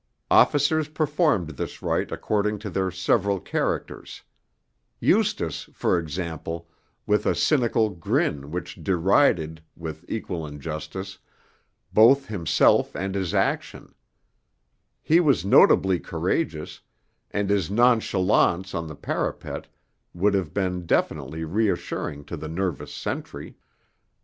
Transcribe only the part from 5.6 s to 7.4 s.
for example, with a